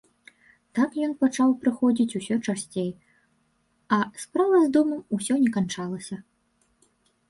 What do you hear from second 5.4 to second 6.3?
не канчалася.